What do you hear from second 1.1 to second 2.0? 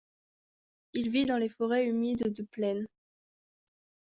vit dans les forêts